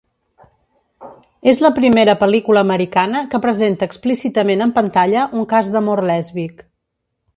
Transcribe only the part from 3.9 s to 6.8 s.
explícitament en pantalla un cas d'amor lèsbic.